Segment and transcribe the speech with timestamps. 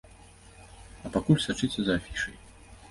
[1.03, 2.37] А пакуль сачыце за афішай!